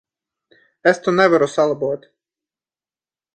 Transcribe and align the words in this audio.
Es 0.91 1.01
to 1.07 1.13
nevaru 1.17 1.49
salabot. 1.57 2.09